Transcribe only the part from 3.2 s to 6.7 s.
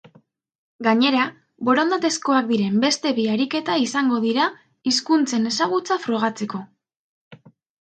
ariketa izango dira, hizkuntzen ezagutza frogatzeko.